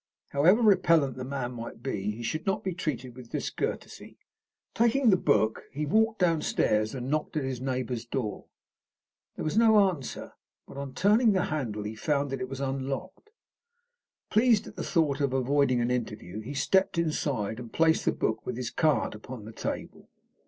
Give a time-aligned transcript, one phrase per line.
[0.29, 4.17] However repellent the man might be, he should not be treated with discourtesy.
[4.73, 8.45] Taking the book, he walked downstairs and knocked at his neighbour's door.
[9.35, 10.33] There was no answer;
[10.67, 13.29] but on turning the handle he found that it was unlocked.
[14.31, 18.43] Pleased at the thought of avoiding an interview, he stepped inside, and placed the book
[18.43, 20.09] with his card upon the table.